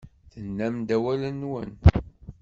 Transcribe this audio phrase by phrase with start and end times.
[0.31, 1.71] Tennam-d awal-nwen.